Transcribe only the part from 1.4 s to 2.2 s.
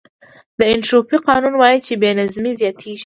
وایي چې بې